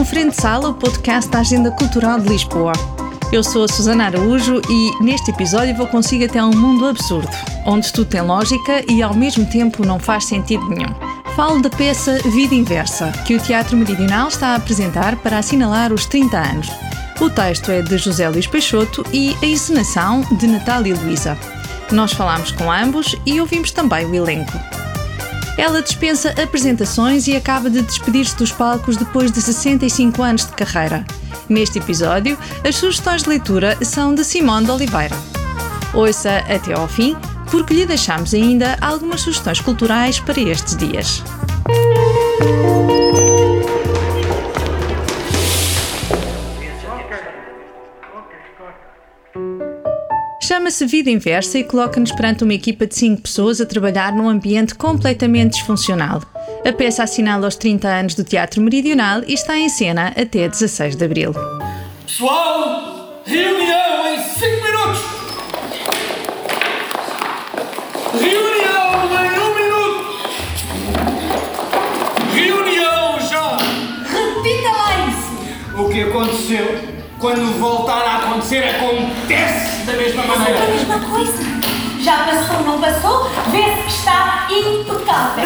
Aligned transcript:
um 0.00 0.04
Frente 0.04 0.40
Sala, 0.40 0.70
o 0.70 0.74
podcast 0.74 1.30
da 1.30 1.40
Agenda 1.40 1.70
Cultural 1.70 2.18
de 2.18 2.26
Lisboa. 2.30 2.72
Eu 3.30 3.44
sou 3.44 3.64
a 3.64 3.68
Susana 3.68 4.06
Araújo 4.06 4.62
e 4.70 5.04
neste 5.04 5.30
episódio 5.30 5.76
vou 5.76 5.86
consigo 5.86 6.24
até 6.24 6.42
um 6.42 6.56
mundo 6.56 6.86
absurdo, 6.86 7.28
onde 7.66 7.92
tudo 7.92 8.08
tem 8.08 8.22
lógica 8.22 8.82
e 8.90 9.02
ao 9.02 9.12
mesmo 9.12 9.44
tempo 9.44 9.84
não 9.84 9.98
faz 9.98 10.24
sentido 10.24 10.66
nenhum. 10.70 10.88
Falo 11.36 11.60
da 11.60 11.68
peça 11.68 12.18
Vida 12.30 12.54
Inversa, 12.54 13.12
que 13.26 13.34
o 13.34 13.40
Teatro 13.40 13.76
Meridional 13.76 14.28
está 14.28 14.48
a 14.48 14.54
apresentar 14.54 15.16
para 15.16 15.36
assinalar 15.36 15.92
os 15.92 16.06
30 16.06 16.38
anos. 16.38 16.68
O 17.20 17.28
texto 17.28 17.70
é 17.70 17.82
de 17.82 17.98
José 17.98 18.26
Luís 18.26 18.46
Peixoto 18.46 19.04
e 19.12 19.36
a 19.42 19.46
encenação 19.46 20.22
de 20.38 20.46
Natália 20.46 20.96
Luísa. 20.96 21.36
Nós 21.92 22.12
falámos 22.12 22.52
com 22.52 22.72
ambos 22.72 23.14
e 23.26 23.38
ouvimos 23.38 23.70
também 23.70 24.06
o 24.06 24.14
elenco. 24.14 24.79
Ela 25.56 25.82
dispensa 25.82 26.34
apresentações 26.42 27.26
e 27.26 27.36
acaba 27.36 27.68
de 27.68 27.82
despedir-se 27.82 28.36
dos 28.36 28.52
palcos 28.52 28.96
depois 28.96 29.30
de 29.30 29.40
65 29.40 30.22
anos 30.22 30.46
de 30.46 30.52
carreira. 30.52 31.04
Neste 31.48 31.78
episódio, 31.78 32.38
as 32.66 32.76
sugestões 32.76 33.22
de 33.22 33.28
leitura 33.28 33.76
são 33.84 34.14
de 34.14 34.24
Simone 34.24 34.66
de 34.66 34.72
Oliveira. 34.72 35.16
Ouça 35.92 36.38
até 36.38 36.72
ao 36.72 36.86
fim, 36.86 37.16
porque 37.50 37.74
lhe 37.74 37.84
deixamos 37.84 38.32
ainda 38.32 38.76
algumas 38.80 39.22
sugestões 39.22 39.60
culturais 39.60 40.20
para 40.20 40.40
estes 40.40 40.76
dias. 40.76 41.22
Chama-se 50.50 50.84
Vida 50.84 51.08
Inversa 51.08 51.60
e 51.60 51.62
coloca-nos 51.62 52.10
perante 52.10 52.42
uma 52.42 52.52
equipa 52.52 52.84
de 52.84 52.96
5 52.96 53.22
pessoas 53.22 53.60
a 53.60 53.66
trabalhar 53.66 54.12
num 54.12 54.28
ambiente 54.28 54.74
completamente 54.74 55.52
disfuncional. 55.52 56.20
A 56.66 56.72
peça 56.72 57.04
assinala 57.04 57.46
os 57.46 57.54
30 57.54 57.86
anos 57.86 58.16
do 58.16 58.24
Teatro 58.24 58.60
Meridional 58.60 59.22
e 59.28 59.34
está 59.34 59.56
em 59.56 59.68
cena 59.68 60.08
até 60.08 60.48
16 60.48 60.96
de 60.96 61.04
abril. 61.04 61.32
Pessoal, 62.04 63.22
reunião 63.24 64.12
em 64.12 64.18
5 64.18 64.64
minutos! 64.64 65.02
Reunião 68.20 69.04
em 69.22 69.38
1 69.38 69.44
um 69.44 69.54
minuto! 69.54 70.02
Reunião 72.34 73.20
já! 73.20 73.56
Repita 74.02 74.72
lá 74.72 75.08
isso! 75.10 75.80
O 75.80 75.88
que 75.88 76.02
aconteceu? 76.02 76.99
Quando 77.20 77.58
voltar 77.58 78.02
a 78.02 78.16
acontecer, 78.16 78.64
acontece 78.64 79.84
da 79.84 79.92
mesma 79.92 80.22
É 80.22 80.24
a 80.24 80.28
maneira. 80.38 80.66
mesma 80.68 80.98
coisa. 81.00 81.42
Já 82.00 82.16
passou, 82.24 82.64
não 82.64 82.80
passou? 82.80 83.28
Vê-se 83.50 83.82
que 83.82 83.90
está 83.90 84.48
impecável. 84.50 85.44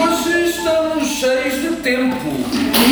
Hoje 0.00 0.50
estamos 0.50 1.08
cheios 1.08 1.54
de 1.60 1.76
tempo. 1.82 2.28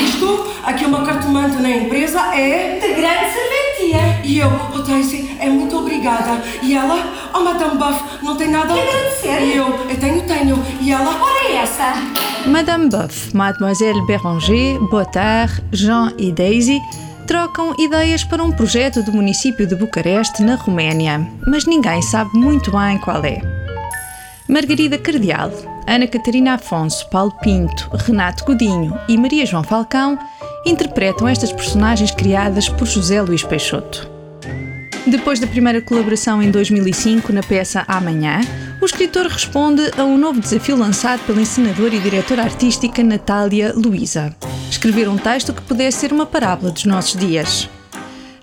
Isto, 0.05 0.53
aqui 0.65 0.85
uma 0.87 1.05
cartomante 1.07 1.57
na 1.63 1.71
empresa 1.71 2.21
é. 2.35 2.81
De 2.81 2.95
grande 2.95 3.27
serventia. 3.33 4.21
E 4.25 4.39
eu, 4.41 4.51
oh 4.75 4.83
Tracy, 4.83 5.37
é 5.39 5.49
muito 5.49 5.79
obrigada. 5.79 6.43
E 6.63 6.75
ela, 6.77 6.99
oh 7.33 7.41
Madame 7.41 7.79
Buff, 7.79 8.03
não 8.25 8.37
tem 8.37 8.49
nada 8.49 8.75
Que 8.75 8.81
agradecer? 8.81 9.41
E 9.43 9.57
eu, 9.57 9.67
eu 9.89 9.97
tenho, 10.01 10.23
tenho. 10.23 10.67
E 10.81 10.91
ela, 10.91 11.11
Ora 11.23 11.45
é 11.49 11.57
essa. 11.59 11.95
Madame 12.45 12.89
Buff, 12.89 13.37
Mademoiselle 13.37 14.05
Béranger, 14.05 14.81
Bottard, 14.91 15.63
Jean 15.73 16.13
e 16.19 16.33
Daisy 16.33 16.81
trocam 17.27 17.75
ideias 17.79 18.23
para 18.23 18.43
um 18.43 18.53
projeto 18.53 19.03
do 19.03 19.13
município 19.13 19.67
de 19.67 19.75
Bucareste, 19.75 20.43
na 20.43 20.55
Roménia, 20.55 21.27
mas 21.47 21.67
ninguém 21.67 22.01
sabe 22.01 22.31
muito 22.35 22.71
bem 22.71 22.99
qual 22.99 23.25
é. 23.25 23.43
Margarida 24.49 24.97
Cardial, 24.97 25.51
Ana 25.89 26.07
Catarina 26.07 26.55
Afonso, 26.55 27.09
Paulo 27.11 27.33
Pinto, 27.43 27.91
Renato 27.93 28.45
Godinho 28.45 28.97
e 29.09 29.19
Maria 29.19 29.45
João 29.45 29.65
Falcão 29.65 30.17
interpretam 30.65 31.27
estas 31.27 31.53
personagens 31.53 32.13
criadas 32.13 32.69
por 32.69 32.87
José 32.87 33.21
Luís 33.21 33.43
Peixoto. 33.43 34.09
Depois 35.05 35.41
da 35.41 35.47
primeira 35.49 35.81
colaboração 35.83 36.41
em 36.41 36.51
2005 36.51 37.33
na 37.33 37.43
peça 37.43 37.85
Amanhã, 37.89 38.41
o 38.81 38.85
escritor 38.85 39.27
responde 39.27 39.83
a 39.99 40.05
um 40.05 40.17
novo 40.17 40.41
desafio 40.41 40.77
lançado 40.77 41.25
pela 41.27 41.41
encenadora 41.41 41.95
e 41.95 42.01
diretora 42.01 42.43
artística 42.43 43.03
Natália 43.03 43.73
Luísa. 43.75 44.35
Escrever 44.71 45.09
um 45.09 45.17
texto 45.17 45.53
que 45.53 45.63
pudesse 45.63 45.99
ser 45.99 46.13
uma 46.13 46.27
parábola 46.27 46.71
dos 46.71 46.85
nossos 46.85 47.19
dias. 47.19 47.69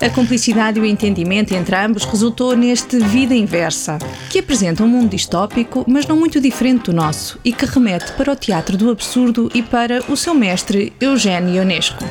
A 0.00 0.10
cumplicidade 0.10 0.78
e 0.78 0.82
o 0.82 0.84
entendimento 0.84 1.54
entre 1.54 1.76
ambos 1.76 2.04
resultou 2.04 2.56
neste 2.56 2.98
Vida 2.98 3.34
Inversa, 3.34 3.98
que 4.28 4.40
apresenta 4.40 4.82
um 4.82 4.88
mundo 4.88 5.10
distópico, 5.10 5.84
mas 5.88 6.06
não 6.06 6.16
muito 6.16 6.40
diferente 6.40 6.90
do 6.90 6.92
nosso, 6.92 7.38
e 7.44 7.52
que 7.52 7.64
remete 7.64 8.12
para 8.12 8.32
o 8.32 8.36
teatro 8.36 8.76
do 8.76 8.90
absurdo 8.90 9.50
e 9.54 9.62
para 9.62 10.02
o 10.10 10.16
seu 10.16 10.34
mestre 10.34 10.92
Eugênio 11.00 11.54
Ionesco. 11.54 12.04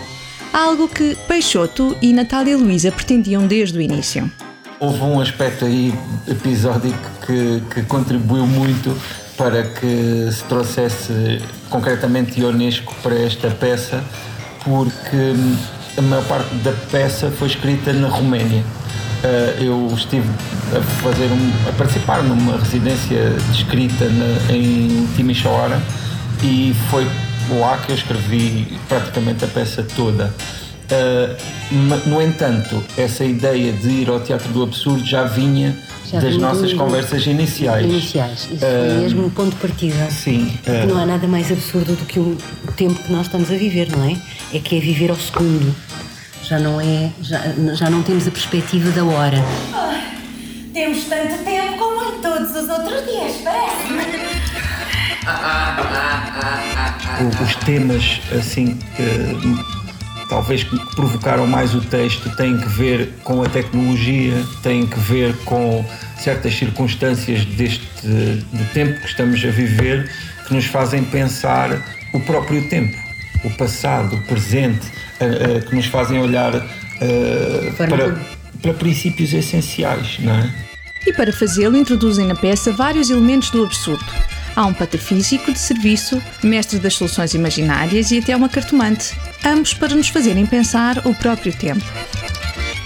Algo 0.52 0.88
que 0.88 1.16
Peixoto 1.28 1.96
e 2.02 2.14
Natália 2.14 2.58
Luísa 2.58 2.92
pretendiam 2.92 3.46
desde 3.46 3.78
o 3.78 3.82
início. 3.82 4.32
Houve 4.80 5.02
um 5.02 5.20
aspecto 5.20 5.66
aí 5.66 5.94
episódico 6.28 6.98
que, 7.26 7.62
que 7.74 7.82
contribuiu 7.84 8.46
muito 8.46 8.96
para 9.38 9.64
que 9.64 10.30
se 10.32 10.44
trouxesse 10.44 11.42
concretamente 11.70 12.40
Ionesco 12.40 12.94
para 13.02 13.16
esta 13.16 13.50
peça, 13.50 14.04
porque 14.64 15.34
a 15.98 16.02
maior 16.02 16.24
parte 16.26 16.54
da 16.56 16.72
peça 16.92 17.32
foi 17.32 17.48
escrita 17.48 17.92
na 17.94 18.08
Roménia. 18.08 18.64
Uh, 19.24 19.64
eu 19.64 19.94
estive 19.96 20.28
a 20.76 20.82
fazer 21.02 21.26
um, 21.26 21.70
a 21.70 21.72
participar 21.74 22.22
numa 22.24 22.58
residência 22.58 23.30
de 23.32 23.58
escrita 23.58 24.06
na, 24.10 24.54
em 24.54 25.08
Timisoara 25.16 25.82
e 26.44 26.76
foi 26.90 27.08
lá 27.58 27.78
que 27.78 27.92
eu 27.92 27.96
escrevi 27.96 28.78
praticamente 28.90 29.46
a 29.46 29.48
peça 29.48 29.86
toda. 29.96 30.34
Ma- 31.72 31.98
no 32.06 32.22
entanto, 32.22 32.84
essa 32.98 33.24
ideia 33.24 33.72
de 33.72 33.88
ir 33.90 34.10
ao 34.10 34.20
Teatro 34.20 34.52
do 34.52 34.62
Absurdo 34.62 35.04
já 35.06 35.24
vinha 35.24 35.76
Já 36.14 36.20
das 36.20 36.38
nossas 36.38 36.72
do- 36.72 36.78
conversas 36.78 37.26
iniciais. 37.26 37.84
Iniciais. 37.86 38.48
Isso 38.52 38.60
foi 38.60 38.98
mesmo 39.00 39.26
um 39.26 39.30
ponto 39.30 39.50
de 39.50 39.56
partida. 39.58 40.10
Sim. 40.12 40.58
Porque 40.64 40.86
uh, 40.86 40.88
não 40.88 40.98
há 41.02 41.06
nada 41.06 41.28
mais 41.28 41.52
absurdo 41.52 41.96
do 41.96 42.06
que 42.06 42.20
o 42.20 42.38
tempo 42.78 42.96
que 43.04 43.12
nós 43.12 43.26
estamos 43.26 43.50
a 43.52 43.56
viver, 43.56 43.90
não 43.92 44.04
é? 44.08 44.16
É 44.56 44.60
que 44.60 44.78
é 44.78 44.80
viver 44.80 45.10
ao 45.10 45.18
segundo. 45.18 45.76
Já 46.44 46.60
não 46.60 46.80
é. 46.80 47.10
Já, 47.22 47.42
já 47.74 47.90
não 47.90 48.04
temos 48.04 48.28
a 48.28 48.32
perspectiva 48.32 48.92
da 48.92 49.04
hora. 49.04 49.38
Temos 50.74 51.04
tanto 51.06 51.44
tempo 51.44 51.78
como 51.78 52.04
em 52.16 52.22
todos 52.22 52.50
os 52.52 52.70
outros 52.70 53.06
dias, 53.06 53.36
parece. 53.44 53.84
o- 57.22 57.44
os 57.44 57.56
temas 57.58 58.20
assim 58.38 58.78
que 58.96 59.83
talvez 60.30 60.64
que 60.64 60.78
provocaram 60.96 61.46
mais 61.48 61.74
o 61.74 61.82
texto 61.82 62.30
têm 62.36 62.58
que 62.58 62.68
ver 62.70 63.14
com 63.24 63.44
a 63.44 63.50
tecnologia, 63.50 64.34
têm 64.62 64.86
que 64.86 65.00
ver 65.00 65.36
com 65.46 65.86
certas 66.18 66.56
circunstâncias 66.56 67.46
deste 67.46 67.88
do 68.04 68.74
tempo 68.74 69.00
que 69.02 69.08
estamos 69.08 69.44
a 69.44 69.50
viver 69.50 70.10
que 70.48 70.54
nos 70.54 70.66
fazem 70.66 71.04
pensar 71.04 71.82
o 72.14 72.20
próprio 72.20 72.68
tempo, 72.70 72.96
o 73.44 73.50
passado, 73.52 74.16
o 74.16 74.22
presente, 74.24 74.86
que 75.70 75.76
nos 75.76 75.86
fazem 75.86 76.20
olhar 76.20 76.52
para, 77.78 78.18
para 78.62 78.74
princípios 78.74 79.34
essenciais, 79.34 80.20
não 80.20 80.34
é? 80.34 80.50
E 81.06 81.14
para 81.14 81.34
fazê-lo, 81.34 81.78
introduzem 81.78 82.28
na 82.28 82.36
peça 82.36 82.72
vários 82.72 83.10
elementos 83.10 83.50
do 83.50 83.64
absurdo. 83.64 84.06
Há 84.56 84.66
um 84.66 84.74
patafísico 84.74 85.52
de 85.52 85.60
serviço, 85.60 86.22
mestre 86.44 86.80
das 86.80 86.96
soluções 86.96 87.34
imaginárias 87.34 88.12
e 88.12 88.20
até 88.20 88.36
uma 88.36 88.50
cartomante, 88.50 89.18
ambos 89.44 89.74
para 89.74 89.96
nos 89.96 90.10
fazerem 90.10 90.46
pensar 90.46 91.00
o 91.08 91.16
próprio 91.16 91.54
tempo. 91.54 91.84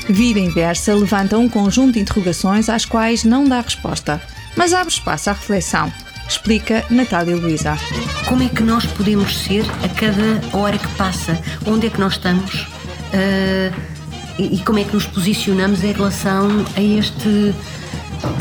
Vida 0.09 0.39
Inversa 0.39 0.95
levanta 0.95 1.37
um 1.37 1.49
conjunto 1.49 1.93
de 1.93 1.99
interrogações 1.99 2.69
às 2.69 2.85
quais 2.85 3.25
não 3.25 3.43
dá 3.43 3.59
resposta, 3.59 4.21
mas 4.55 4.73
abre 4.73 4.93
espaço 4.93 5.29
à 5.29 5.33
reflexão, 5.33 5.91
explica 6.27 6.85
Natália 6.89 7.35
Luísa. 7.35 7.77
Como 8.27 8.43
é 8.43 8.47
que 8.49 8.63
nós 8.63 8.85
podemos 8.85 9.37
ser 9.43 9.65
a 9.83 9.89
cada 9.89 10.57
hora 10.57 10.77
que 10.77 10.87
passa? 10.95 11.37
Onde 11.65 11.87
é 11.87 11.89
que 11.89 11.99
nós 11.99 12.13
estamos? 12.13 12.67
Ah, 13.13 13.97
e, 14.37 14.55
e 14.55 14.59
como 14.59 14.79
é 14.79 14.83
que 14.83 14.93
nos 14.93 15.05
posicionamos 15.05 15.83
em 15.83 15.91
relação 15.91 16.65
a 16.75 16.81
este. 16.81 17.53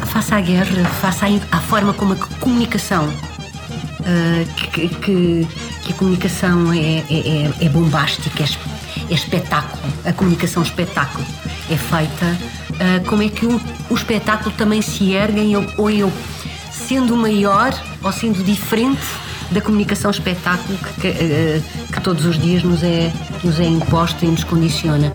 Face 0.06 0.32
à 0.34 0.40
guerra, 0.40 0.66
in- 1.28 1.40
à 1.50 1.58
forma 1.60 1.92
como 1.92 2.12
a 2.14 2.16
comunicação. 2.40 3.08
ah, 4.08 4.44
que, 4.72 4.88
que- 4.88 5.46
que 5.82 5.92
a 5.92 5.94
comunicação 5.96 6.72
é, 6.72 6.78
é, 6.78 7.04
é- 7.10 7.64
é 7.66 7.68
bombástica, 7.68 8.42
é, 8.42 8.46
é 9.10 9.14
espetáculo. 9.14 9.82
A 10.04 10.12
comunicação 10.12 10.62
espetáculo 10.62 11.24
é 11.70 11.76
feita. 11.76 12.26
ah, 12.80 13.00
como 13.08 13.22
é 13.22 13.28
que 13.28 13.46
o, 13.46 13.60
o 13.90 13.94
espetáculo 13.94 14.54
também 14.56 14.80
se 14.82 15.12
ergue 15.12 15.40
em 15.40 15.56
ou 15.56 15.90
eu, 15.90 16.12
sendo 16.70 17.16
maior 17.16 17.72
ou 18.02 18.12
sendo 18.12 18.42
diferente 18.44 19.00
da 19.50 19.60
comunicação 19.60 20.10
espetáculo 20.10 20.76
que, 20.78 21.00
que, 21.00 21.08
eh, 21.08 21.60
que 21.92 22.00
todos 22.00 22.24
os 22.26 22.36
dias 22.38 22.62
nos 22.64 22.82
é, 22.82 23.12
nos 23.44 23.58
é 23.60 23.64
imposta 23.64 24.24
e 24.24 24.28
nos 24.28 24.42
condiciona. 24.44 25.14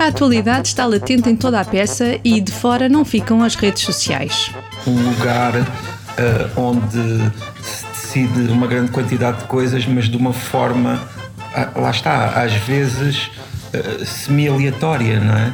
A 0.00 0.06
atualidade 0.06 0.68
está 0.68 0.86
latente 0.86 1.28
em 1.28 1.36
toda 1.36 1.60
a 1.60 1.64
peça 1.64 2.18
e 2.24 2.40
de 2.40 2.50
fora 2.50 2.88
não 2.88 3.04
ficam 3.04 3.42
as 3.42 3.54
redes 3.54 3.82
sociais. 3.82 4.50
um 4.86 5.10
lugar 5.10 5.54
uh, 5.54 6.58
onde 6.58 7.30
se 7.60 7.84
decide 7.84 8.50
uma 8.50 8.66
grande 8.66 8.92
quantidade 8.92 9.40
de 9.40 9.44
coisas, 9.44 9.84
mas 9.84 10.08
de 10.08 10.16
uma 10.16 10.32
forma, 10.32 10.98
uh, 11.38 11.80
lá 11.82 11.90
está, 11.90 12.28
às 12.42 12.54
vezes 12.54 13.30
uh, 13.74 14.06
semi-aleatória, 14.06 15.20
não 15.20 15.36
é? 15.36 15.52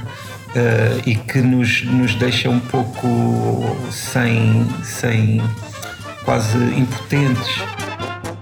e 1.05 1.17
que 1.17 1.43
nos, 1.43 1.85
nos 1.85 2.15
deixa 2.15 2.49
um 2.49 2.61
pouco 2.61 3.77
sem, 3.91 4.65
sem 4.83 5.43
quase 6.25 6.57
impotentes. 6.57 7.63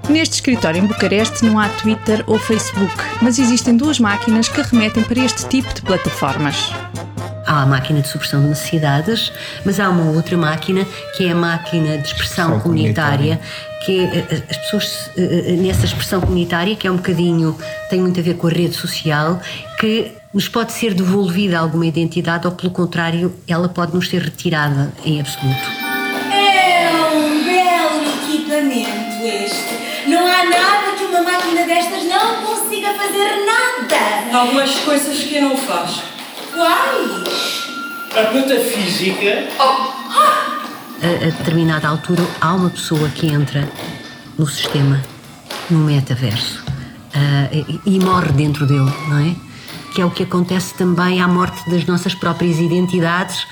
Neste 0.09 0.35
escritório 0.35 0.83
em 0.83 0.87
Bucareste 0.87 1.45
não 1.45 1.59
há 1.59 1.69
Twitter 1.69 2.23
ou 2.27 2.39
Facebook, 2.39 2.95
mas 3.23 3.39
existem 3.39 3.77
duas 3.77 3.99
máquinas 3.99 4.49
que 4.49 4.61
remetem 4.61 5.03
para 5.03 5.19
este 5.19 5.47
tipo 5.49 5.73
de 5.73 5.83
plataformas. 5.83 6.73
Há 7.47 7.62
a 7.62 7.67
máquina 7.67 8.01
de 8.01 8.09
supressão 8.09 8.41
de 8.43 8.49
necessidades, 8.49 9.33
mas 9.65 9.81
há 9.81 9.89
uma 9.89 10.11
outra 10.12 10.37
máquina 10.37 10.87
que 11.17 11.27
é 11.27 11.33
a 11.33 11.35
máquina 11.35 11.99
de 11.99 12.06
expressão 12.06 12.61
comunitária, 12.61 13.41
que 13.85 14.01
é, 14.01 14.05
eh, 14.05 14.27
eh, 14.31 14.43
as 14.51 14.56
pessoas 14.59 15.11
eh, 15.17 15.56
nessa 15.61 15.85
expressão 15.85 16.21
comunitária, 16.21 16.77
que 16.77 16.87
é 16.87 16.91
um 16.91 16.97
bocadinho, 16.97 17.56
tem 17.91 18.01
muito 18.01 18.19
a 18.19 18.23
ver 18.23 18.35
com 18.35 18.47
a 18.47 18.51
rede 18.51 18.75
social, 18.75 19.41
que 19.79 20.12
nos 20.33 20.49
pode 20.49 20.73
ser 20.73 20.95
devolvida 20.95 21.59
alguma 21.59 21.87
identidade 21.87 22.47
ou, 22.47 22.53
pelo 22.53 22.73
contrário, 22.73 23.35
ela 23.47 23.69
pode 23.69 23.95
nos 23.95 24.09
ser 24.09 24.23
retirada 24.23 24.93
em 25.05 25.21
absoluto. 25.21 25.83
Há 30.34 30.44
nada 30.44 30.96
que 30.98 31.04
uma 31.04 31.22
máquina 31.22 31.64
destas 31.64 32.04
não 32.04 32.42
consiga 32.42 32.92
fazer 32.94 33.46
nada. 33.46 34.36
Algumas 34.36 34.75
coisas 34.81 35.19
que 35.19 35.40
não 35.40 35.56
faz. 35.56 36.02
Quais? 36.52 37.64
A 38.16 38.32
metafísica. 38.32 39.48
A, 39.58 41.06
a 41.06 41.31
determinada 41.31 41.88
altura 41.88 42.26
há 42.40 42.54
uma 42.54 42.70
pessoa 42.70 43.08
que 43.10 43.26
entra 43.26 43.69
no 44.36 44.46
sistema, 44.46 45.00
no 45.70 45.78
metaverso, 45.78 46.64
uh, 46.64 47.81
e, 47.86 47.96
e 47.96 48.00
morre 48.00 48.32
dentro 48.32 48.66
dele, 48.66 48.92
não 49.08 49.19
é? 49.19 49.34
Que 49.94 50.00
é 50.00 50.04
o 50.04 50.10
que 50.10 50.25
acontece 50.25 50.75
também 50.75 51.22
à 51.22 51.28
morte 51.28 51.70
das 51.70 51.84
nossas 51.86 52.14
próprias 52.14 52.58
identidades 52.58 53.46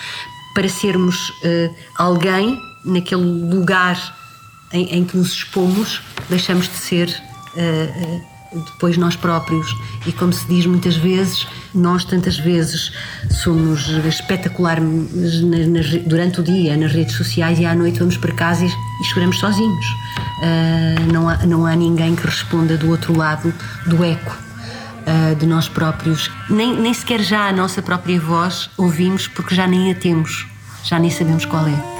para 0.55 0.69
sermos 0.69 1.31
uh, 1.31 1.75
alguém 1.97 2.59
naquele 2.85 3.23
lugar 3.23 3.97
em, 4.73 4.97
em, 4.97 5.05
que 5.05 5.17
nos 5.17 5.33
expomos, 5.33 6.03
deixamos 6.29 6.69
de 6.69 6.75
ser 6.77 7.09
uh, 7.55 8.57
uh, 8.57 8.65
depois 8.73 8.97
nós 8.97 9.17
próprios. 9.17 9.75
E 10.07 10.13
como 10.13 10.33
se 10.33 10.47
diz 10.47 10.67
muitas 10.67 10.97
vezes, 10.97 11.47
nós 11.75 12.05
tantas 12.05 12.39
vezes 12.39 12.93
somos 13.31 13.89
espetaculares 14.07 14.85
durante 16.07 16.41
o 16.41 16.43
dia 16.43 16.77
nas 16.77 16.93
redes 16.93 17.17
sociais 17.17 17.59
e 17.59 17.65
à 17.65 17.75
noite 17.75 17.99
vamos 17.99 18.17
para 18.17 18.33
casa 18.33 18.65
e, 18.65 18.69
e 18.69 19.05
choramos 19.13 19.39
sozinhos. 19.39 19.87
Uh, 19.87 21.13
não, 21.13 21.29
há, 21.29 21.37
não 21.47 21.67
há 21.67 21.75
ninguém 21.75 22.15
que 22.15 22.27
responda 22.27 22.77
do 22.77 22.91
outro 22.91 23.17
lado 23.17 23.53
do 23.87 24.05
eco. 24.05 24.37
de 25.39 25.47
nós 25.47 25.69
próprios, 25.69 26.31
nem, 26.49 26.79
nem 26.81 26.95
sequer 26.95 27.21
já 27.21 27.49
a 27.49 27.53
nossa 27.53 27.83
própria 27.83 28.21
voz 28.21 28.71
ouvimos 28.79 29.27
porque 29.27 29.53
já 29.53 29.67
nem 29.67 29.91
a 29.91 29.95
temos, 29.97 30.47
já 30.85 30.97
nem 30.97 31.11
sabemos 31.11 31.45
qual 31.45 31.67
é. 31.67 31.92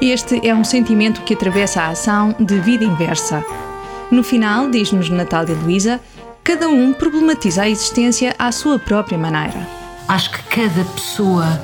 Este 0.00 0.46
é 0.46 0.54
um 0.54 0.62
sentimento 0.62 1.22
que 1.22 1.34
atravessa 1.34 1.82
a 1.82 1.88
ação 1.88 2.32
de 2.38 2.60
vida 2.60 2.84
inversa. 2.84 3.44
No 4.12 4.22
final, 4.22 4.70
diz-nos 4.70 5.10
Natália 5.10 5.56
Luísa, 5.56 6.00
cada 6.44 6.68
um 6.68 6.92
problematiza 6.92 7.62
a 7.62 7.68
existência 7.68 8.32
à 8.38 8.52
sua 8.52 8.78
própria 8.78 9.18
maneira. 9.18 9.66
Acho 10.06 10.30
que 10.30 10.42
cada 10.44 10.84
pessoa 10.84 11.60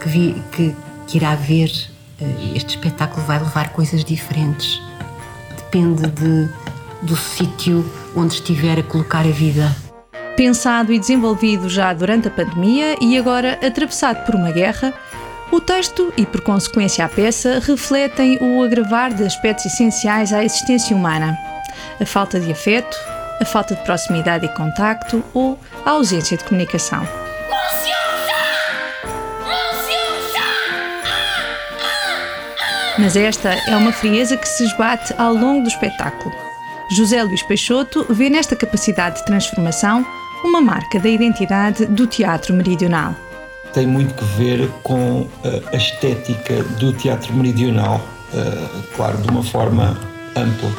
que, 0.00 0.08
vi, 0.08 0.42
que, 0.52 0.74
que 1.08 1.16
irá 1.16 1.34
ver 1.34 1.68
uh, 2.20 2.56
este 2.56 2.76
espetáculo 2.76 3.26
vai 3.26 3.40
levar 3.40 3.70
coisas 3.70 4.04
diferentes. 4.04 4.80
Depende 5.56 6.06
de, 6.06 6.48
do 7.02 7.16
sítio 7.16 7.84
onde 8.14 8.34
estiver 8.34 8.78
a 8.78 8.82
colocar 8.84 9.26
a 9.26 9.32
vida. 9.32 9.74
Pensado 10.36 10.92
e 10.92 10.98
desenvolvido 10.98 11.68
já 11.68 11.92
durante 11.92 12.28
a 12.28 12.30
pandemia 12.30 12.94
e 13.00 13.18
agora 13.18 13.58
atravessado 13.66 14.24
por 14.24 14.36
uma 14.36 14.52
guerra, 14.52 14.94
o 15.54 15.60
texto 15.60 16.12
e, 16.16 16.26
por 16.26 16.40
consequência, 16.40 17.04
a 17.04 17.08
peça 17.08 17.60
refletem 17.60 18.38
o 18.40 18.62
agravar 18.62 19.14
de 19.14 19.22
aspectos 19.22 19.66
essenciais 19.66 20.32
à 20.32 20.44
existência 20.44 20.96
humana: 20.96 21.38
a 22.00 22.04
falta 22.04 22.40
de 22.40 22.50
afeto, 22.50 22.96
a 23.40 23.44
falta 23.44 23.74
de 23.74 23.82
proximidade 23.82 24.46
e 24.46 24.48
contacto 24.48 25.22
ou 25.32 25.58
a 25.84 25.90
ausência 25.90 26.36
de 26.36 26.44
comunicação. 26.44 27.06
Mas 32.96 33.16
esta 33.16 33.50
é 33.50 33.76
uma 33.76 33.92
frieza 33.92 34.36
que 34.36 34.48
se 34.48 34.64
esbate 34.64 35.12
ao 35.18 35.34
longo 35.34 35.62
do 35.62 35.68
espetáculo. 35.68 36.34
José 36.90 37.22
Luís 37.22 37.42
Peixoto 37.42 38.06
vê 38.08 38.30
nesta 38.30 38.54
capacidade 38.54 39.16
de 39.16 39.24
transformação 39.24 40.06
uma 40.44 40.60
marca 40.60 41.00
da 41.00 41.08
identidade 41.08 41.86
do 41.86 42.06
teatro 42.06 42.54
meridional 42.54 43.14
tem 43.74 43.86
muito 43.86 44.14
que 44.14 44.24
ver 44.38 44.70
com 44.84 45.26
eh, 45.44 45.60
a 45.72 45.76
estética 45.76 46.62
do 46.78 46.92
teatro 46.92 47.34
meridional, 47.34 48.00
eh, 48.32 48.68
claro, 48.94 49.18
de 49.18 49.28
uma 49.28 49.42
forma 49.42 49.98
ampla. 50.36 50.70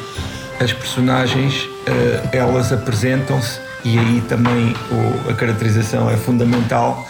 As 0.58 0.72
personagens, 0.72 1.68
eh, 1.86 2.28
elas 2.32 2.72
apresentam-se 2.72 3.60
e 3.84 3.98
aí 3.98 4.24
também 4.28 4.74
a 5.30 5.34
caracterização 5.34 6.10
é 6.10 6.16
fundamental 6.16 7.06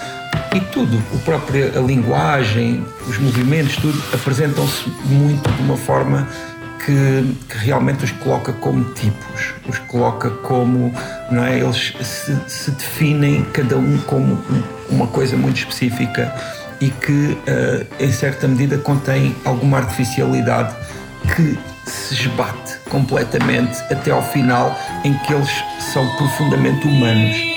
e 0.55 0.61
tudo, 0.61 1.00
o 1.15 1.19
próprio, 1.21 1.79
a 1.79 1.81
linguagem, 1.81 2.85
os 3.09 3.17
movimentos, 3.19 3.77
tudo 3.77 4.03
apresentam-se 4.12 4.91
muito 5.05 5.49
de 5.49 5.62
uma 5.62 5.77
forma 5.77 6.29
que, 6.85 7.37
que, 7.49 7.59
realmente 7.59 8.05
os 8.05 8.11
coloca 8.11 8.53
como 8.53 8.85
tipos, 8.93 9.55
os 9.69 9.79
coloca 9.79 10.31
como, 10.31 10.93
não 11.31 11.44
é? 11.44 11.59
Eles 11.61 11.94
se, 12.00 12.38
se 12.47 12.71
definem 12.73 13.44
cada 13.53 13.77
um 13.79 13.99
como 14.06 14.37
uma 14.91 15.06
coisa 15.06 15.37
muito 15.37 15.59
específica 15.59 16.35
e 16.81 16.91
que, 16.91 17.12
uh, 17.12 17.87
em 17.99 18.12
certa 18.12 18.47
medida, 18.47 18.79
contém 18.79 19.35
alguma 19.45 19.78
artificialidade 19.78 20.75
que 21.35 21.59
se 21.90 22.14
esbate 22.14 22.78
completamente 22.90 23.81
até 23.90 24.11
ao 24.11 24.23
final, 24.23 24.76
em 25.05 25.14
que 25.19 25.33
eles 25.33 25.50
são 25.93 26.07
profundamente 26.16 26.87
humanos. 26.87 27.56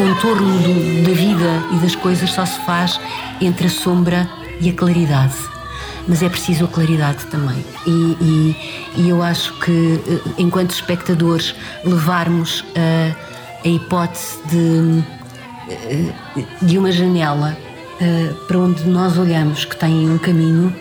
Contorno 0.00 0.58
do, 0.60 1.02
da 1.02 1.12
vida 1.12 1.62
e 1.74 1.76
das 1.76 1.94
coisas 1.94 2.32
só 2.32 2.46
se 2.46 2.58
faz 2.60 2.98
entre 3.38 3.66
a 3.66 3.70
sombra 3.70 4.26
e 4.58 4.70
a 4.70 4.72
claridade. 4.72 5.34
Mas 6.08 6.22
é 6.22 6.28
preciso 6.30 6.64
a 6.64 6.68
claridade 6.68 7.26
também. 7.26 7.62
E, 7.86 8.16
e, 8.18 8.56
e 8.96 9.08
eu 9.10 9.22
acho 9.22 9.52
que, 9.60 10.00
eh, 10.08 10.30
enquanto 10.38 10.70
espectadores, 10.70 11.54
levarmos 11.84 12.64
a, 12.74 13.62
a 13.62 13.68
hipótese 13.68 14.38
de, 14.48 15.04
eh, 15.68 16.14
de 16.62 16.78
uma 16.78 16.90
janela 16.90 17.54
eh, 18.00 18.32
para 18.48 18.58
onde 18.58 18.84
nós 18.84 19.18
olhamos 19.18 19.66
que 19.66 19.76
tem 19.76 20.08
um 20.08 20.16
caminho 20.16 20.74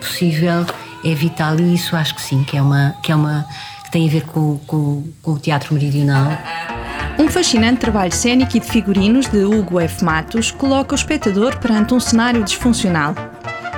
possível 0.00 0.64
é 1.04 1.14
vital 1.14 1.60
e 1.60 1.74
isso 1.74 1.94
acho 1.94 2.14
que 2.14 2.22
sim, 2.22 2.42
que 2.42 2.56
é 2.56 2.62
uma 2.62 2.94
que 3.02 3.12
é 3.12 3.14
uma 3.14 3.44
que 3.84 3.90
tem 3.90 4.08
a 4.08 4.10
ver 4.10 4.22
com, 4.22 4.58
com, 4.66 5.04
com 5.20 5.32
o 5.32 5.38
teatro 5.38 5.74
meridional 5.74 6.38
um 7.22 7.28
fascinante 7.28 7.78
trabalho 7.78 8.12
cênico 8.12 8.56
e 8.56 8.60
de 8.60 8.66
figurinos 8.66 9.28
de 9.28 9.44
Hugo 9.44 9.78
F. 9.78 10.04
Matos 10.04 10.50
coloca 10.50 10.92
o 10.92 10.96
espectador 10.96 11.56
perante 11.58 11.94
um 11.94 12.00
cenário 12.00 12.42
disfuncional. 12.42 13.14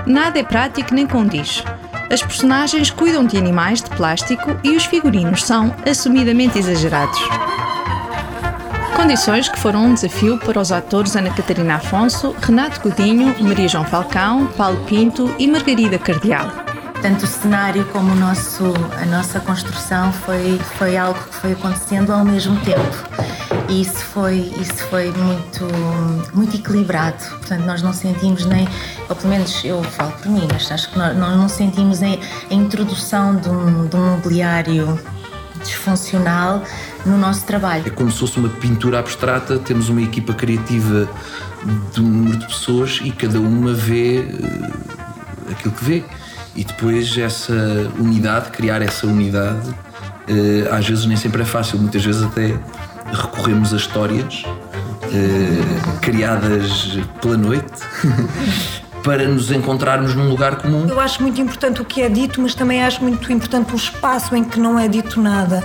Nada 0.06 0.38
é 0.38 0.42
prático 0.42 0.94
nem 0.94 1.06
condiz. 1.06 1.62
As 2.10 2.22
personagens 2.22 2.90
cuidam 2.90 3.26
de 3.26 3.36
animais 3.36 3.82
de 3.82 3.90
plástico 3.90 4.56
e 4.64 4.74
os 4.74 4.86
figurinos 4.86 5.44
são 5.44 5.74
assumidamente 5.86 6.58
exagerados. 6.58 7.20
Condições 8.96 9.46
que 9.46 9.58
foram 9.58 9.88
um 9.88 9.94
desafio 9.94 10.38
para 10.38 10.58
os 10.58 10.72
atores 10.72 11.14
Ana 11.14 11.28
Catarina 11.28 11.74
Afonso, 11.74 12.34
Renato 12.40 12.80
Godinho, 12.80 13.34
Maria 13.40 13.68
João 13.68 13.84
Falcão, 13.84 14.46
Paulo 14.56 14.82
Pinto 14.86 15.34
e 15.38 15.46
Margarida 15.46 15.98
Cardial. 15.98 16.50
tanto 17.02 17.24
o 17.24 17.28
cenário 17.28 17.84
como 17.92 18.12
o 18.12 18.16
nosso, 18.16 18.72
a 18.98 19.04
nossa 19.04 19.38
construção 19.38 20.10
foi, 20.10 20.58
foi 20.78 20.96
algo 20.96 21.22
que 21.24 21.34
foi 21.34 21.52
acontecendo 21.52 22.10
ao 22.10 22.24
mesmo 22.24 22.58
tempo. 22.60 23.23
E 23.74 23.80
isso 23.80 24.04
foi, 24.04 24.52
isso 24.60 24.86
foi 24.88 25.10
muito, 25.10 25.66
muito 26.32 26.54
equilibrado. 26.54 27.24
Portanto, 27.38 27.64
nós 27.64 27.82
não 27.82 27.92
sentimos 27.92 28.46
nem, 28.46 28.68
ou 29.08 29.16
pelo 29.16 29.30
menos 29.30 29.64
eu 29.64 29.82
falo 29.82 30.12
por 30.12 30.30
mim, 30.30 30.46
mas 30.52 30.70
acho 30.70 30.92
que 30.92 30.96
nós, 30.96 31.16
nós 31.16 31.36
não 31.36 31.48
sentimos 31.48 32.00
a, 32.00 32.06
a 32.06 32.54
introdução 32.54 33.34
de 33.34 33.48
um, 33.48 33.88
de 33.88 33.96
um 33.96 34.10
mobiliário 34.12 34.96
disfuncional 35.64 36.62
no 37.04 37.18
nosso 37.18 37.44
trabalho. 37.46 37.82
É 37.84 37.90
como 37.90 38.12
se 38.12 38.18
fosse 38.18 38.38
uma 38.38 38.48
pintura 38.48 39.00
abstrata, 39.00 39.58
temos 39.58 39.88
uma 39.88 40.02
equipa 40.02 40.32
criativa 40.32 41.10
de 41.92 42.00
um 42.00 42.04
número 42.04 42.36
de 42.36 42.46
pessoas 42.46 43.00
e 43.02 43.10
cada 43.10 43.40
uma 43.40 43.72
vê 43.74 44.20
uh, 44.20 45.50
aquilo 45.50 45.74
que 45.74 45.84
vê. 45.84 46.04
E 46.54 46.62
depois 46.62 47.18
essa 47.18 47.52
unidade, 47.98 48.50
criar 48.50 48.80
essa 48.82 49.04
unidade, 49.04 49.68
uh, 49.68 50.72
às 50.72 50.86
vezes 50.86 51.06
nem 51.06 51.16
sempre 51.16 51.42
é 51.42 51.44
fácil, 51.44 51.76
muitas 51.76 52.04
vezes 52.04 52.22
até 52.22 52.56
recorremos 53.12 53.72
a 53.72 53.76
histórias 53.76 54.44
uh, 54.44 56.00
criadas 56.00 56.98
pela 57.20 57.36
noite. 57.36 57.82
para 59.04 59.28
nos 59.28 59.50
encontrarmos 59.50 60.14
num 60.14 60.30
lugar 60.30 60.56
comum. 60.56 60.86
Eu 60.88 60.98
acho 60.98 61.20
muito 61.20 61.38
importante 61.38 61.82
o 61.82 61.84
que 61.84 62.00
é 62.00 62.08
dito, 62.08 62.40
mas 62.40 62.54
também 62.54 62.82
acho 62.82 63.02
muito 63.02 63.30
importante 63.30 63.74
o 63.74 63.76
espaço 63.76 64.34
em 64.34 64.42
que 64.42 64.58
não 64.58 64.78
é 64.78 64.88
dito 64.88 65.20
nada 65.20 65.62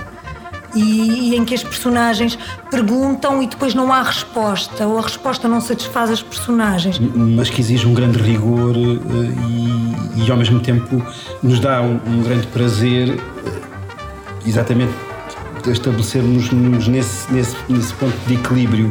e, 0.74 1.30
e, 1.30 1.36
em 1.36 1.44
que 1.44 1.54
as 1.54 1.62
personagens 1.62 2.38
perguntam 2.70 3.42
e 3.42 3.46
depois 3.46 3.74
não 3.74 3.92
há 3.92 4.02
resposta, 4.02 4.86
ou 4.86 4.98
a 4.98 5.02
resposta 5.02 5.48
não 5.48 5.60
satisfaz 5.60 6.10
as 6.10 6.22
personagens. 6.22 6.98
Mas 6.98 7.50
que 7.50 7.60
exige 7.60 7.86
um 7.86 7.94
grande 7.94 8.18
rigor 8.18 8.76
eh, 8.76 10.18
e, 10.18 10.24
e 10.24 10.30
ao 10.30 10.36
mesmo 10.36 10.60
tempo 10.60 11.02
nos 11.42 11.60
dá 11.60 11.80
um, 11.82 11.98
um 12.06 12.22
grande 12.22 12.46
prazer 12.48 13.18
eh, 13.18 13.60
exatamente 14.46 14.92
estabelecermos 15.68 16.88
nesse, 16.88 17.32
nesse, 17.32 17.56
nesse 17.68 17.92
ponto 17.94 18.16
de 18.26 18.34
equilíbrio 18.34 18.90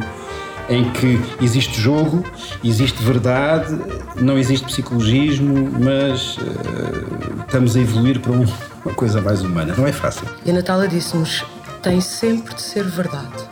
em 0.69 0.91
que 0.91 1.19
existe 1.41 1.81
jogo, 1.81 2.23
existe 2.63 3.01
verdade, 3.01 3.75
não 4.15 4.37
existe 4.37 4.65
psicologismo, 4.67 5.67
mas 5.79 6.37
uh, 6.37 7.41
estamos 7.41 7.75
a 7.75 7.79
evoluir 7.79 8.19
para 8.19 8.31
uma 8.31 8.93
coisa 8.95 9.19
mais 9.19 9.41
humana. 9.41 9.73
Não 9.75 9.87
é 9.87 9.91
fácil. 9.91 10.27
E 10.45 10.51
a 10.51 10.53
Natália 10.53 10.87
disse-nos: 10.87 11.43
tem 11.81 11.99
sempre 11.99 12.53
de 12.53 12.61
ser 12.61 12.83
verdade. 12.83 13.49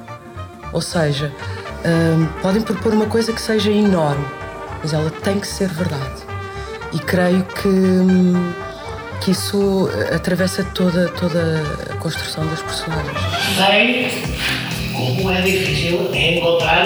Ou 0.71 0.81
seja, 0.81 1.33
um, 1.86 2.41
podem 2.41 2.62
propor 2.62 2.93
uma 2.93 3.07
coisa 3.07 3.33
que 3.33 3.41
seja 3.41 3.71
enorme, 3.71 4.25
mas 4.81 4.93
ela 4.93 5.09
tem 5.09 5.39
que 5.39 5.47
ser 5.47 5.69
verdade. 5.69 6.21
E 6.93 7.00
creio 7.00 7.43
que, 7.43 7.67
hum, 7.67 8.53
que 9.21 9.31
isso 9.31 9.89
atravessa 10.13 10.63
toda, 10.63 11.09
toda 11.09 11.63
a 11.89 11.95
construção 11.95 12.45
das 12.47 12.62
personagens. 12.62 13.17
Sei 13.55 14.12
como 14.93 15.31
é 15.31 15.41
difícil 15.41 16.09
encontrar 16.13 16.86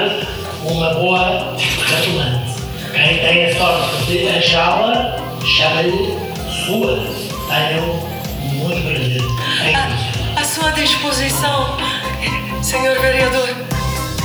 uma 0.63 0.93
boa 0.93 1.55
restaurante. 1.57 2.61
Quem 2.91 3.19
tem 3.19 3.45
a 3.45 3.55
sorte 3.57 4.05
de 4.05 4.27
achá-la, 4.27 5.17
chama-lhe 5.45 6.17
sua. 6.65 6.99
Tenham 7.47 7.99
muito 8.55 8.81
prazer. 8.83 9.21
À 10.35 10.43
sua 10.43 10.71
disposição, 10.71 11.77
senhor 12.61 12.99
vereador. 12.99 13.49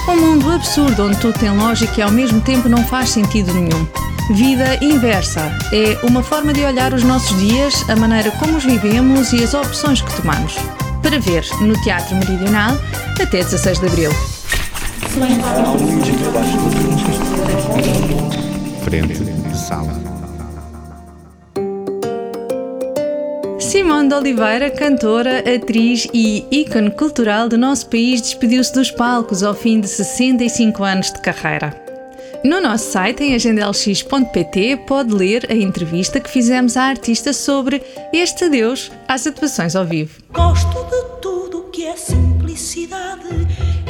Um 0.08 0.16
mundo 0.16 0.52
absurdo 0.52 1.06
onde 1.06 1.18
tudo 1.18 1.38
tem 1.38 1.50
lógica 1.50 2.00
e 2.00 2.02
ao 2.02 2.10
mesmo 2.10 2.40
tempo 2.40 2.68
não 2.68 2.84
faz 2.84 3.10
sentido 3.10 3.52
nenhum. 3.52 3.86
Vida 4.30 4.76
inversa 4.82 5.56
é 5.72 6.04
uma 6.04 6.20
forma 6.20 6.52
de 6.52 6.64
olhar 6.64 6.92
os 6.92 7.04
nossos 7.04 7.38
dias, 7.38 7.88
a 7.88 7.94
maneira 7.94 8.32
como 8.32 8.56
os 8.56 8.64
vivemos 8.64 9.32
e 9.32 9.44
as 9.44 9.54
opções 9.54 10.02
que 10.02 10.16
tomamos. 10.16 10.56
Para 11.00 11.20
ver 11.20 11.44
no 11.60 11.80
Teatro 11.84 12.16
Meridional 12.16 12.76
até 13.22 13.40
16 13.40 13.78
de 13.78 13.86
Abril. 13.86 14.10
Frente 18.82 19.14
de 19.14 19.56
sala. 19.56 19.94
Simone 23.60 24.08
de 24.08 24.14
Oliveira, 24.16 24.70
cantora, 24.70 25.38
atriz 25.54 26.08
e 26.12 26.44
ícone 26.50 26.90
cultural 26.90 27.48
do 27.48 27.56
nosso 27.56 27.88
país, 27.88 28.20
despediu-se 28.20 28.74
dos 28.74 28.90
palcos 28.90 29.44
ao 29.44 29.54
fim 29.54 29.80
de 29.80 29.86
65 29.86 30.82
anos 30.82 31.12
de 31.12 31.20
carreira. 31.20 31.85
No 32.44 32.60
nosso 32.60 32.92
site, 32.92 33.24
em 33.24 33.34
agendalx.pt, 33.34 34.76
pode 34.86 35.12
ler 35.12 35.46
a 35.50 35.54
entrevista 35.54 36.20
que 36.20 36.30
fizemos 36.30 36.76
à 36.76 36.84
artista 36.84 37.32
sobre 37.32 37.82
este 38.12 38.44
adeus 38.44 38.90
às 39.08 39.26
atuações 39.26 39.74
ao 39.74 39.84
vivo. 39.84 40.20
Gosto 40.32 40.84
de 40.84 41.20
tudo 41.20 41.62
que 41.72 41.86
é 41.86 41.96
simplicidade. 41.96 43.26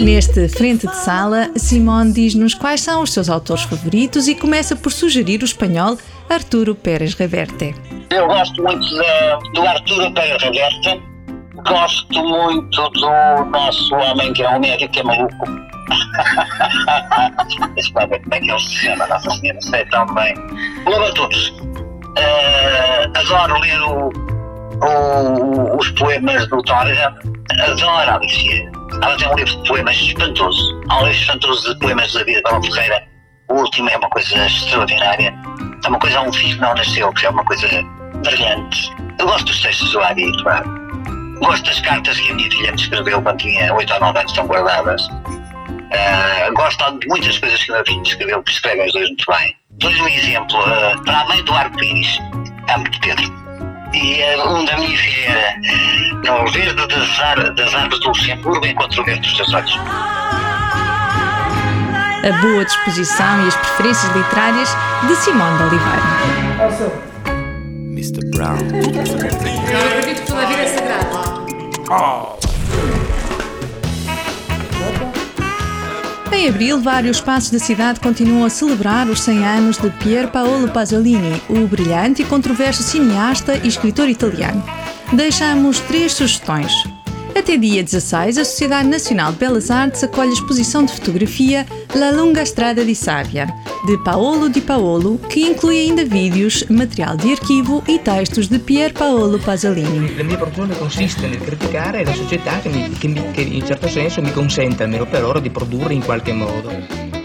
Neste 0.01 0.49
Frente 0.49 0.87
de 0.87 0.97
Sala, 0.97 1.51
Simone 1.57 2.13
diz-nos 2.13 2.55
quais 2.55 2.81
são 2.83 3.03
os 3.03 3.13
seus 3.13 3.29
autores 3.29 3.65
favoritos 3.65 4.29
e 4.29 4.35
começa 4.35 4.77
por 4.77 4.93
sugerir 4.93 5.43
o 5.43 5.45
espanhol 5.45 5.97
Arturo 6.29 6.75
Pérez 6.75 7.15
Reverte. 7.15 7.75
Eu 8.11 8.27
gosto 8.27 8.63
muito 8.63 8.87
de, 8.87 9.53
do 9.55 9.67
Arturo 9.67 10.13
Pérez 10.13 10.43
Reverte, 10.43 11.03
gosto 11.63 12.23
muito 12.23 12.91
do 12.91 13.45
nosso 13.47 13.95
homem 13.95 14.33
que 14.33 14.43
é 14.43 14.49
um 14.51 14.61
médico 14.61 14.93
que 14.93 15.01
é 15.01 15.03
maluco. 15.03 15.47
Deixa 17.75 17.93
eu 18.01 18.09
ver 18.09 18.23
como 18.23 18.35
é 18.35 18.41
que 18.41 18.51
ele 18.51 18.59
se 18.59 18.75
chama, 18.77 19.07
Nossa 19.07 19.31
Senhora, 19.31 19.61
sei 19.63 19.85
tão 19.87 20.07
bem. 20.15 20.35
Lobo 20.87 21.15
todos. 21.15 21.49
Uh, 22.19 23.19
adoro 23.19 23.61
ler 23.61 23.83
o, 23.83 24.11
o, 24.83 25.77
os 25.77 25.91
poemas 25.93 26.47
do 26.49 26.63
Torga, 26.63 27.15
adoro 27.69 28.11
a 28.11 28.15
Alicia. 28.17 28.71
Ela 29.03 29.17
tem 29.17 29.29
um 29.29 29.35
livro 29.35 29.63
de 29.63 29.69
poemas 29.69 29.97
espantoso. 29.97 30.81
Há 30.89 30.99
um 30.99 31.07
livro 31.07 31.21
espantoso 31.21 31.75
de 31.75 31.81
poemas 31.81 32.13
da 32.13 32.25
vida 32.25 32.41
Bela 32.45 32.63
Ferreira. 32.63 33.03
O 33.49 33.55
último 33.55 33.89
é 33.91 33.97
uma 33.97 34.09
coisa 34.09 34.47
extraordinária. 34.47 35.35
É 35.85 35.89
uma 35.89 35.99
coisa, 35.99 36.21
um 36.21 36.33
filho 36.33 36.55
que 36.55 36.61
não 36.61 36.75
nasceu, 36.75 37.13
que 37.13 37.27
é 37.27 37.31
uma 37.31 37.45
coisa 37.45 37.69
brilhante. 38.25 38.93
Eu 39.19 39.27
gosto 39.27 39.47
dos 39.47 39.63
textos 39.63 39.93
do 39.93 40.01
Adi, 40.01 40.43
claro. 40.43 40.86
Gosto 41.41 41.67
das 41.67 41.81
cartas 41.81 42.19
que 42.19 42.31
a 42.31 42.35
minha 42.35 42.51
filha 42.51 42.73
me 42.73 42.81
escreveu 42.81 43.23
quando 43.23 43.39
tinha 43.39 43.73
8 43.75 43.93
ou 43.95 44.01
9 44.01 44.19
anos, 44.19 44.33
estão 44.33 44.47
guardadas. 44.47 45.07
Uh, 45.09 46.53
gosto 46.55 46.99
de 46.99 47.09
muitas 47.09 47.39
coisas 47.39 47.63
que 47.63 47.71
a 47.71 47.75
minha 47.75 47.85
filha 47.85 48.03
escreveu, 48.03 48.43
que 48.43 48.51
escrevem 48.53 48.87
os 48.87 48.93
dois 48.93 49.09
muito 49.09 49.25
bem. 49.31 49.57
Dou-lhe 49.73 50.03
um 50.03 50.09
exemplo. 50.09 50.59
Uh, 50.59 51.05
para 51.05 51.21
a 51.21 51.29
mãe 51.29 51.45
do 51.45 51.53
arco-íris, 51.55 52.19
amo 52.75 52.89
de 52.89 53.01
Pedro. 53.01 53.47
E 53.93 54.23
uh, 54.23 54.49
um 54.49 54.65
da 54.65 54.77
minha 54.77 54.99
filha 54.99 55.29
era 55.29 56.43
no 56.43 56.51
verde 56.51 56.87
das, 56.87 57.21
ar 57.21 57.55
das 57.55 57.75
árvores 57.75 58.01
do 58.01 58.09
Luxemburgo 58.09 58.67
encontro 58.67 59.03
o 59.03 59.05
verde 59.05 59.21
dos 59.21 59.37
teus 59.37 59.55
olhos. 59.55 59.79
A 62.25 62.33
boa 62.41 62.65
disposição 62.65 63.45
e 63.45 63.49
as 63.49 63.57
preferências 63.57 64.17
literárias 64.17 64.77
de 65.07 65.15
Simone 65.17 65.59
de 65.59 65.63
Oliveira. 65.65 66.03
Mr. 67.93 68.21
Brown. 68.31 69.96
Em 76.33 76.49
abril, 76.49 76.81
vários 76.81 77.17
espaços 77.19 77.51
da 77.51 77.59
cidade 77.59 78.01
continuam 78.01 78.45
a 78.45 78.51
celebrar 78.51 79.09
os 79.09 79.21
100 79.21 79.45
anos 79.45 79.79
de 79.79 79.91
Pier 79.91 80.29
Paolo 80.31 80.69
Pasolini, 80.69 81.41
o 81.49 81.67
brilhante 81.67 82.23
e 82.23 82.25
controverso 82.25 82.83
cineasta 82.83 83.57
e 83.57 83.69
escritor 83.69 84.09
italiano. 84.09 84.63
Deixamos 85.13 85.81
três 85.81 86.13
sugestões. 86.13 86.96
Até 87.37 87.59
dia 87.59 87.83
16, 87.83 88.39
a 88.39 88.45
Sociedade 88.47 88.89
Nacional 88.89 89.31
de 89.31 89.39
Belas 89.39 89.71
Artes 89.71 90.03
acolhe 90.03 90.31
a 90.31 90.33
exposição 90.33 90.87
de 90.87 90.93
fotografia 90.95 91.67
La 91.95 92.11
Lunga 92.11 92.43
Strada 92.43 92.83
di 92.83 92.95
Savia, 92.95 93.47
de 93.87 93.99
Paolo 93.99 94.49
Di 94.49 94.63
Paolo, 94.63 95.19
que 95.29 95.41
inclui 95.41 95.81
ainda 95.81 96.03
vídeos, 96.03 96.65
material 96.71 97.15
de 97.15 97.33
arquivo 97.33 97.85
e 97.87 97.99
textos 97.99 98.49
de 98.49 98.59
Pier 98.59 98.95
Paolo 98.95 99.39
Pasolini. 99.39 100.17
La 100.17 100.25
mia 100.25 100.39
professione 100.39 100.79
consiste 100.79 101.29
la 101.29 102.15
società 102.15 102.59
che, 102.61 102.71
mi, 102.71 102.89
che, 102.93 103.07
mi, 103.07 103.31
che 103.33 103.43
in 103.43 103.67
certo 103.67 103.87
senso 103.87 104.23
mi 104.23 104.33
consente, 104.33 104.85
almeno 104.85 105.05
per 105.05 105.23
ora, 105.23 105.39
di 105.39 105.51
produrre 105.51 105.93
in 105.93 106.03
qualche 106.03 106.33
modo. 106.33 106.71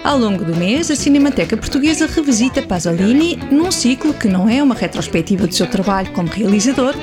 Ao 0.03 0.17
longo 0.17 0.43
do 0.43 0.55
mês, 0.57 0.91
a 0.91 0.95
Cinemateca 0.95 1.55
Portuguesa 1.55 2.05
revisita 2.05 2.61
Pasolini 2.63 3.37
num 3.49 3.71
ciclo 3.71 4.13
que 4.13 4.27
não 4.27 4.49
é 4.49 4.61
uma 4.61 4.75
retrospectiva 4.75 5.47
do 5.47 5.53
seu 5.53 5.67
trabalho 5.67 6.11
como 6.11 6.27
realizador, 6.27 6.95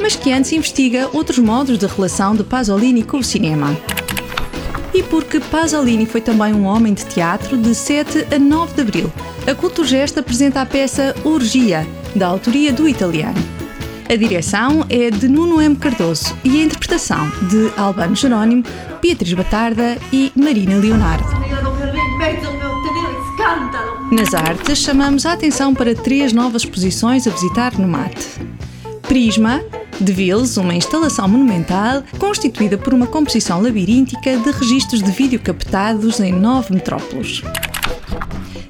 mas 0.00 0.16
que 0.16 0.32
antes 0.32 0.52
investiga 0.52 1.08
outros 1.12 1.38
modos 1.38 1.78
de 1.78 1.86
relação 1.86 2.34
de 2.34 2.44
Pasolini 2.44 3.02
com 3.02 3.18
o 3.18 3.24
cinema. 3.24 3.76
E 4.92 5.02
porque 5.02 5.40
Pasolini 5.40 6.06
foi 6.06 6.20
também 6.20 6.52
um 6.54 6.64
homem 6.64 6.94
de 6.94 7.04
teatro, 7.06 7.56
de 7.56 7.74
7 7.74 8.26
a 8.34 8.38
9 8.38 8.74
de 8.74 8.80
abril, 8.80 9.12
a 9.46 9.54
Culturgest 9.54 10.16
apresenta 10.16 10.62
a 10.62 10.66
peça 10.66 11.14
Orgia, 11.22 11.86
da 12.16 12.28
autoria 12.28 12.72
do 12.72 12.88
italiano. 12.88 13.36
A 14.08 14.16
direção 14.16 14.86
é 14.88 15.10
de 15.10 15.28
Nuno 15.28 15.60
M. 15.60 15.76
Cardoso 15.76 16.34
e 16.42 16.60
a 16.60 16.64
interpretação 16.64 17.28
de 17.48 17.70
Albano 17.76 18.16
Jerónimo, 18.16 18.62
Beatriz 19.02 19.34
Batarda 19.34 19.98
e 20.10 20.32
Marina 20.34 20.76
Leonardo. 20.76 21.24
Nas 24.10 24.32
artes, 24.32 24.78
chamamos 24.78 25.26
a 25.26 25.32
atenção 25.32 25.74
para 25.74 25.94
três 25.94 26.32
novas 26.32 26.62
exposições 26.62 27.26
a 27.26 27.30
visitar 27.30 27.78
no 27.78 27.86
MAT. 27.86 28.16
Prisma, 29.02 29.62
de 30.00 30.12
Vils, 30.12 30.56
uma 30.56 30.74
instalação 30.74 31.28
monumental 31.28 32.02
constituída 32.18 32.76
por 32.76 32.92
uma 32.92 33.06
composição 33.06 33.60
labiríntica 33.60 34.36
de 34.36 34.50
registros 34.50 35.02
de 35.02 35.10
vídeo 35.10 35.40
captados 35.40 36.20
em 36.20 36.32
nove 36.32 36.74
metrópolos. 36.74 37.42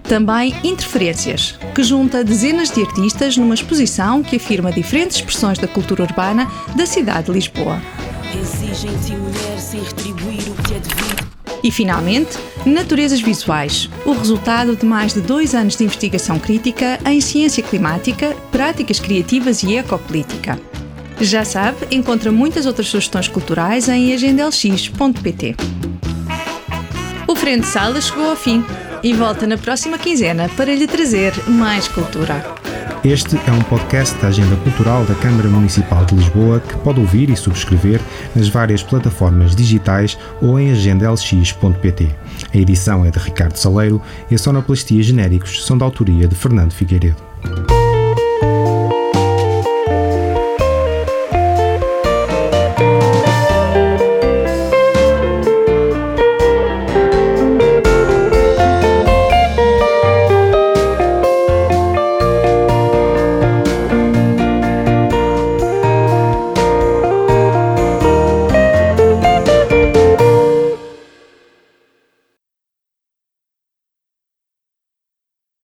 Também 0.02 0.54
Interferências, 0.62 1.58
que 1.74 1.82
junta 1.82 2.22
dezenas 2.22 2.70
de 2.70 2.82
artistas 2.82 3.36
numa 3.36 3.54
exposição 3.54 4.22
que 4.22 4.36
afirma 4.36 4.70
diferentes 4.70 5.16
expressões 5.16 5.58
da 5.58 5.66
cultura 5.66 6.02
urbana 6.02 6.50
da 6.76 6.84
cidade 6.84 7.26
de 7.26 7.32
Lisboa. 7.32 7.80
Exigem-te 8.38 9.12
mulher 9.16 9.58
sem 9.58 9.80
retribuir 9.82 10.40
o 10.50 10.62
que 10.62 10.74
é 10.74 10.78
devido. 10.78 11.24
E, 11.62 11.70
finalmente, 11.70 12.36
Naturezas 12.66 13.22
Visuais, 13.22 13.88
o 14.04 14.12
resultado 14.12 14.76
de 14.76 14.84
mais 14.84 15.14
de 15.14 15.22
dois 15.22 15.54
anos 15.54 15.76
de 15.76 15.84
investigação 15.84 16.38
crítica 16.38 17.00
em 17.06 17.22
ciência 17.22 17.62
climática, 17.62 18.36
práticas 18.52 19.00
criativas 19.00 19.62
e 19.62 19.76
ecopolítica. 19.76 20.60
Já 21.20 21.44
sabe, 21.44 21.86
encontra 21.90 22.30
muitas 22.32 22.66
outras 22.66 22.88
sugestões 22.88 23.28
culturais 23.28 23.88
em 23.88 24.12
agendalx.pt. 24.12 25.56
O 27.26 27.36
Frente 27.36 27.66
Sala 27.66 28.00
chegou 28.00 28.30
ao 28.30 28.36
fim 28.36 28.64
e 29.02 29.12
volta 29.12 29.46
na 29.46 29.56
próxima 29.56 29.98
quinzena 29.98 30.48
para 30.56 30.74
lhe 30.74 30.86
trazer 30.86 31.32
mais 31.48 31.88
cultura. 31.88 32.44
Este 33.04 33.36
é 33.46 33.52
um 33.52 33.60
podcast 33.64 34.18
da 34.18 34.28
Agenda 34.28 34.56
Cultural 34.56 35.04
da 35.04 35.14
Câmara 35.16 35.46
Municipal 35.46 36.06
de 36.06 36.14
Lisboa 36.14 36.58
que 36.60 36.74
pode 36.78 37.00
ouvir 37.00 37.28
e 37.28 37.36
subscrever 37.36 38.00
nas 38.34 38.48
várias 38.48 38.82
plataformas 38.82 39.54
digitais 39.54 40.16
ou 40.40 40.58
em 40.58 40.72
agendalx.pt. 40.72 42.08
A 42.52 42.56
edição 42.56 43.04
é 43.04 43.10
de 43.10 43.18
Ricardo 43.18 43.56
Saleiro 43.56 44.00
e 44.30 44.34
a 44.34 44.38
sonoplastia 44.38 45.02
genéricos 45.02 45.66
são 45.66 45.76
da 45.76 45.84
autoria 45.84 46.26
de 46.26 46.34
Fernando 46.34 46.72
Figueiredo. 46.72 47.22